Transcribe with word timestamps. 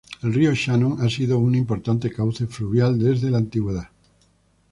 El 0.23 0.33
río 0.33 0.51
Shannon 0.55 0.99
ha 1.01 1.09
sido 1.11 1.37
un 1.37 1.53
importante 1.53 2.09
cauce 2.11 2.47
fluvial 2.47 2.97
desde 2.97 3.29
la 3.29 3.37
antigüedad. 3.37 3.89